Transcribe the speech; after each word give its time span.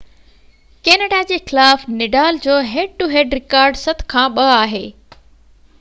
Canada 0.87 1.19
جي 1.31 1.37
خلاف 1.51 1.83
Nadal 1.99 2.41
جو 2.47 2.57
هيڊ 2.71 2.97
ٽو 3.01 3.11
هيڊ 3.13 3.37
رڪارڊ 3.41 3.79
7–2 3.85 4.49
آهي 4.57 4.85